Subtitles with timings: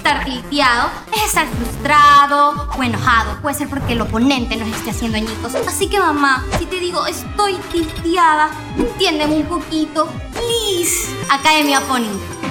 [0.00, 3.38] estar tilteado es estar frustrado o enojado.
[3.42, 5.54] Puede ser porque el oponente nos esté haciendo añicos.
[5.54, 10.08] Así que mamá, si te digo estoy tilteada, entiéndeme un poquito.
[10.32, 11.14] Please.
[11.30, 12.49] Academia Pony.